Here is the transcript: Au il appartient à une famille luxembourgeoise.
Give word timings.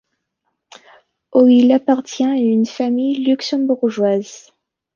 Au 1.31 1.47
il 1.47 1.71
appartient 1.71 2.23
à 2.25 2.29
une 2.33 2.65
famille 2.65 3.23
luxembourgeoise. 3.23 4.49